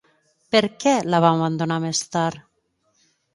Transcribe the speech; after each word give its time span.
Per 0.53 0.61
què 0.83 0.93
la 1.15 1.19
va 1.25 1.31
abandonar 1.37 1.77
més 1.85 2.01
tard? 2.17 2.43